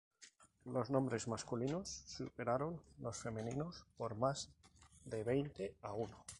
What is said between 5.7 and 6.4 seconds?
a uno.